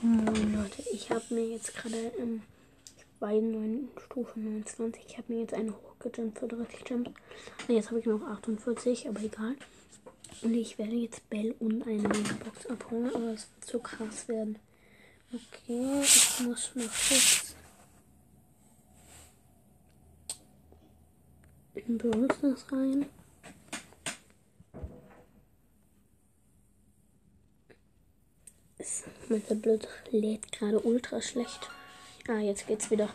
[0.00, 2.42] Moin Leute, ich habe mir jetzt gerade ähm,
[3.18, 7.10] bei neuen Stufe 29, ich habe mir jetzt eine hochgejumpt für 30 Jumps.
[7.66, 9.56] Und jetzt habe ich noch 48, aber egal.
[10.42, 14.56] Und ich werde jetzt Bell und eine Box abholen, aber es wird zu krass werden.
[15.32, 17.56] Okay, ich muss noch jetzt
[21.74, 23.06] in Bewusstsein rein.
[29.30, 31.68] Mein Tablet lädt gerade ultra schlecht.
[32.28, 33.10] Ah, jetzt geht's wieder.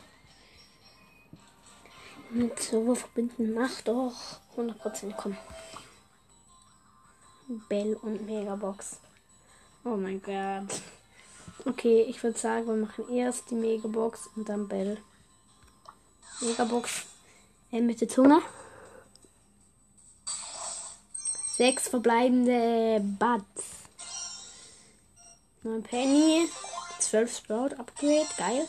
[2.30, 4.14] Mit Server verbinden, mach doch.
[4.56, 5.36] 100% komm.
[7.68, 9.00] Bell und Megabox.
[9.84, 10.82] Oh mein Gott.
[11.66, 15.00] Okay, ich würde sagen, wir machen erst die Megabox und dann Bell.
[16.42, 17.06] Megabox.
[17.72, 18.40] Äh, mit der Zunge.
[21.56, 23.73] Sechs verbleibende Buds.
[25.64, 26.50] 9 Penny,
[27.00, 28.68] 12 Sprout Upgrade, geil.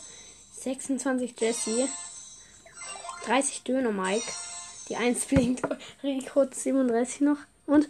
[0.53, 1.89] 26 Jesse,
[3.27, 4.31] 30 Döner Mike,
[4.89, 5.63] die 1 blinkt,
[6.03, 7.89] Rico 37 noch und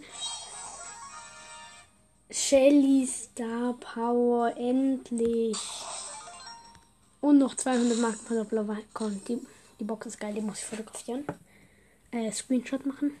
[2.31, 5.57] Shelly Star Power endlich.
[7.21, 9.21] Und noch 200 Marken Verdoppler kommen.
[9.27, 9.39] Die,
[9.79, 11.25] die Box ist geil, die muss ich fotografieren.
[12.11, 13.11] Äh, Screenshot machen.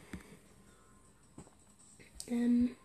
[2.27, 2.75] Ähm.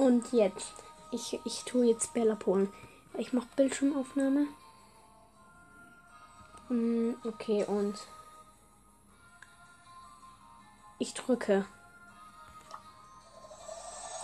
[0.00, 0.72] Und jetzt.
[1.10, 2.72] Ich, ich tue jetzt Bella Polen.
[3.18, 4.46] Ich mache Bildschirmaufnahme.
[6.68, 7.98] Hm, okay, und
[10.98, 11.66] ich drücke.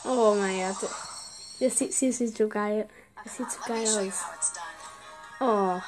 [0.07, 0.89] Oh mein Gott.
[1.61, 2.89] Das sieht, sie sieht so geil.
[3.23, 4.25] Das sieht so geil aus.
[5.41, 5.79] Oh.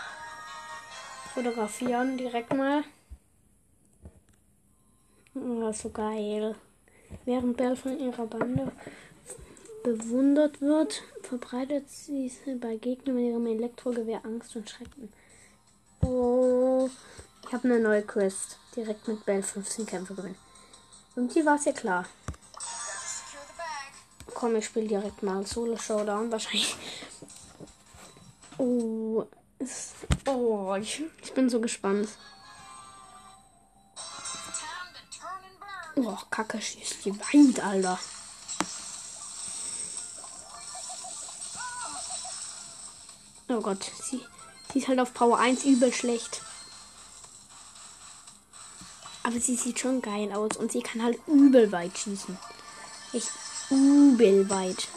[1.33, 2.85] Fotografieren direkt mal.
[5.35, 6.57] Oh, so geil.
[7.25, 8.71] Während Bell von ihrer Bande
[9.83, 15.13] bewundert wird, verbreitet sie bei Gegnern mit ihrem Elektrogewehr Angst und Schrecken.
[16.01, 16.89] Oh,
[17.47, 18.59] ich habe eine neue Quest.
[18.77, 20.39] Direkt mit Bell 15 Kämpfe gewinnen.
[21.17, 22.07] Und die war es ja klar.
[24.35, 26.31] Komm, ich spiele direkt mal Solo Showdown.
[26.31, 26.77] Wahrscheinlich.
[28.59, 29.25] Oh,
[29.59, 29.95] ist,
[30.27, 32.09] oh ich, ich bin so gespannt.
[35.97, 37.99] Oh, Kacke schießt die Wand, Alter.
[43.51, 44.21] Oh Gott, sie,
[44.71, 46.43] sie ist halt auf Power 1 übel schlecht.
[49.23, 52.39] Aber sie sieht schon geil aus und sie kann halt übel weit schießen.
[53.15, 53.31] Echt
[53.71, 54.89] übel weit.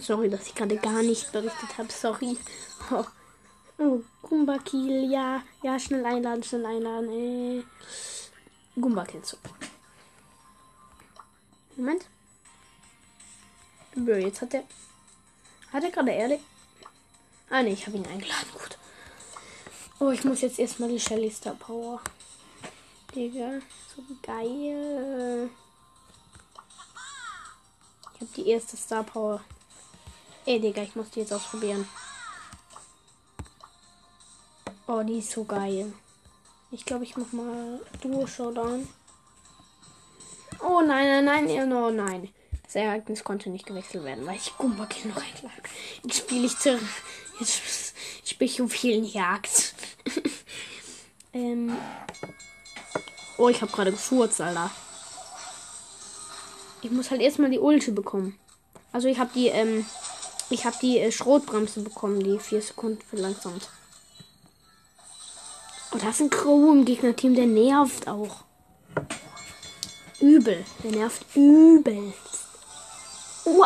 [0.00, 1.92] Sorry, dass ich gerade gar nicht berichtet habe.
[1.92, 2.36] Sorry.
[2.90, 3.04] Oh,
[3.78, 5.10] oh Gumba Kill.
[5.10, 7.10] Ja, ja, schnell einladen, schnell einladen.
[7.10, 7.62] Äh,
[8.80, 9.36] Gumba Kill zu.
[11.76, 12.06] Moment.
[13.94, 14.64] Bro, jetzt hat er.
[15.72, 16.40] Hat er gerade ehrlich.
[17.50, 18.48] Ah, ne, ich habe ihn eingeladen.
[18.52, 18.78] Gut.
[20.00, 22.00] Oh, ich muss jetzt erstmal die Shelly Star Power.
[23.14, 23.60] Digga,
[23.94, 25.48] so geil.
[28.14, 29.40] Ich habe die erste Star Power.
[30.46, 31.88] Ey, Digga, ich muss die jetzt ausprobieren.
[34.86, 35.92] Oh, die ist so geil.
[36.70, 38.86] Ich glaube, ich mach mal Duo Showdown.
[40.60, 42.28] Oh nein, nein, nein, oh nein.
[42.64, 45.70] Das Ereignis konnte nicht gewechselt werden, weil ich Gumba noch einlag.
[46.02, 46.78] Jetzt spiele ich zu.
[47.38, 47.94] Jetzt
[48.24, 49.74] spiele ich um vielen Jagd.
[51.32, 51.76] ähm.
[53.38, 54.70] Oh, ich habe gerade gefurzt, Alter.
[56.82, 58.38] Ich muss halt erstmal die Ulti bekommen.
[58.92, 59.86] Also ich habe die, ähm,
[60.50, 63.68] Ich habe die äh, Schrotbremse bekommen, die 4 Sekunden verlangsamt.
[65.90, 68.44] Und das ist ein Crow im Gegnerteam, der nervt auch.
[70.20, 70.64] Übel.
[70.82, 72.48] Der nervt übelst.
[73.44, 73.64] Oh.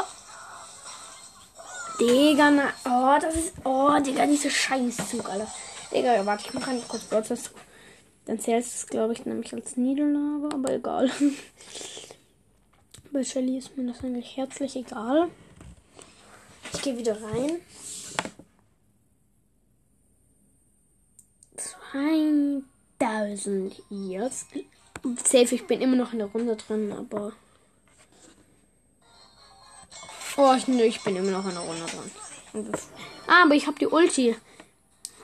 [2.00, 2.72] Digga, na.
[2.84, 3.52] Oh, das ist.
[3.64, 5.48] Oh, Digga, diese Scheißzug, Alter.
[5.92, 7.50] Digga, warte, ich mache kurz Broadcast.
[8.26, 11.10] Dann zählt es, glaube ich, nämlich als Niederlage, aber egal.
[13.12, 15.31] Bei Shelly ist mir das eigentlich herzlich egal.
[16.78, 17.60] Ich gehe wieder rein.
[23.00, 24.46] 2000 Years.
[25.25, 27.32] Safe, ich bin immer noch in der Runde drin, aber.
[30.36, 31.84] Oh, ich, nö, ich bin immer noch in der Runde
[32.52, 32.72] drin.
[33.26, 34.36] Ah, aber ich habe die Ulti.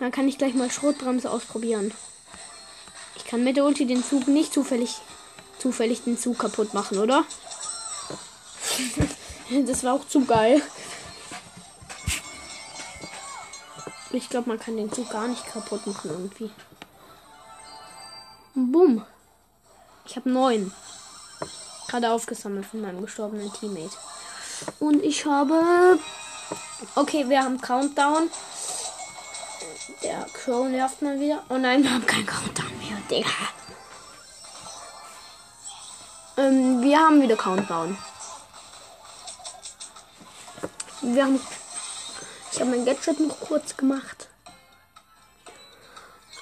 [0.00, 1.94] Dann kann ich gleich mal Schrotbremse ausprobieren.
[3.14, 4.96] Ich kann mit der Ulti den Zug nicht zufällig,
[5.60, 7.24] zufällig den Zug kaputt machen, oder?
[9.66, 10.60] das war auch zu geil.
[14.14, 16.50] Ich glaube, man kann den Zug gar nicht kaputt machen irgendwie.
[18.55, 19.05] Bumm.
[20.06, 20.72] Ich habe neun.
[21.88, 23.96] Gerade aufgesammelt von meinem gestorbenen Teammate.
[24.78, 25.99] Und ich habe.
[26.94, 28.31] Okay, wir haben Countdown.
[30.02, 31.43] Der Crow nervt mal wieder.
[31.49, 33.28] Oh nein, wir haben keinen Countdown mehr, Digga.
[36.37, 37.99] Ähm, wir haben wieder Countdown.
[41.02, 41.40] Wir haben.
[42.54, 44.28] Ich habe mein Gadget noch kurz gemacht.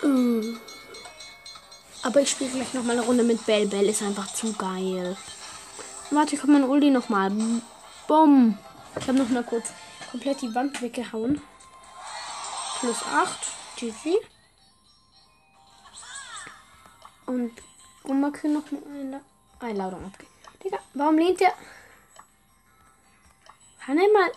[0.03, 0.61] Ähm,
[2.03, 3.67] aber ich spiele gleich noch mal eine Runde mit Bell.
[3.67, 5.17] Bell ist einfach zu geil.
[6.11, 7.33] Warte, ich habe mein Ulti noch mal.
[8.07, 8.59] Bumm.
[9.01, 9.71] Ich habe noch mal kurz
[10.11, 11.41] komplett die Wand weggehauen.
[12.81, 13.39] Plus 8.
[13.77, 14.19] GG.
[17.25, 17.53] Und
[18.03, 19.23] Gummakü noch eine
[19.61, 20.31] Einladung abgeben.
[20.63, 21.55] Digga, warum lehnt der?
[23.87, 24.31] Kann er mal.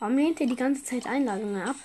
[0.00, 1.76] Warum lehnt er die ganze Zeit Einladungen ab?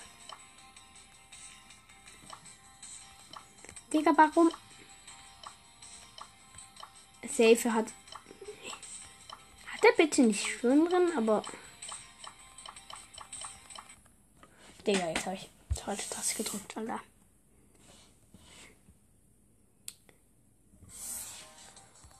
[3.92, 4.50] Digga, warum?
[7.28, 7.92] Safe hat.
[9.66, 11.42] Hat er bitte nicht Schwimmen drin, aber.
[14.86, 17.00] Digga, jetzt habe ich falsche Taste gedrückt, Alter.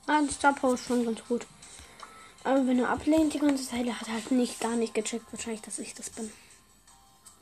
[0.07, 1.47] Ah, die Star Power schon ganz gut.
[2.47, 5.63] Aber wenn er ablehnt die ganze Zeit, hat er halt nicht gar nicht gecheckt, wahrscheinlich,
[5.63, 6.31] dass ich das bin.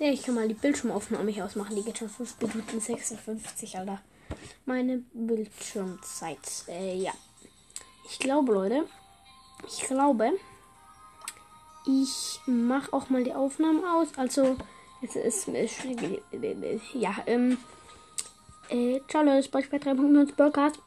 [0.00, 1.76] Der, ich kann mal die Bildschirmaufnahme hier ausmachen.
[1.76, 4.00] Die geht schon 5 Minuten 56, Alter
[4.64, 6.64] meine Bildschirmzeit.
[6.68, 7.12] Äh, ja.
[8.06, 8.86] Ich glaube, Leute.
[9.66, 10.32] Ich glaube,
[11.86, 14.08] ich mache auch mal die Aufnahmen aus.
[14.16, 14.56] Also,
[15.02, 15.48] es ist.
[16.94, 17.58] Ja, ähm.
[18.68, 19.44] Äh, ciao, Leute.
[19.44, 20.78] Spotify 3.0 Podcast.